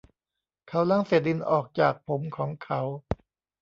[0.67, 2.81] เขาล้างเศษดินออกจากผมของเขา